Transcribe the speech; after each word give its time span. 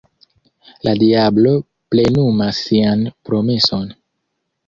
La 0.87 0.93
diablo 1.01 1.51
plenumas 1.95 2.63
sian 2.69 3.05
promeson. 3.29 3.85